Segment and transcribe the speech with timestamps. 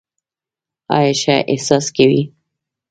[0.95, 2.21] ایا ښه احساس کوئ؟